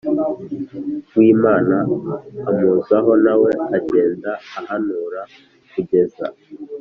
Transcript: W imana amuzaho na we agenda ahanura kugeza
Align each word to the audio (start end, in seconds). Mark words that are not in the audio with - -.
W 1.19 1.21
imana 1.33 1.75
amuzaho 2.49 3.11
na 3.25 3.33
we 3.41 3.51
agenda 3.77 4.31
ahanura 4.59 5.21
kugeza 5.71 6.25